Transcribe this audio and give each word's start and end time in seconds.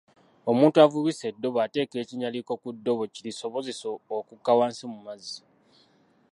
Omuntu 0.51 0.77
avubisa 0.85 1.23
eddobo 1.27 1.57
ateeka 1.65 1.95
ekinyaalika 2.03 2.53
ku 2.61 2.69
ddobo 2.75 3.03
kirisobozese 3.13 3.85
okuka 4.19 4.51
wansi 4.57 4.83
mu 4.91 4.99
mazzi. 5.05 5.39